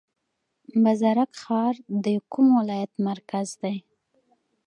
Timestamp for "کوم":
2.31-2.47